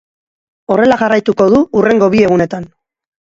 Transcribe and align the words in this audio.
Horrela 0.75 0.97
jarraituko 1.01 1.47
du 1.55 1.59
hurrengo 1.81 2.09
bi 2.15 2.25
egunetan. 2.31 2.67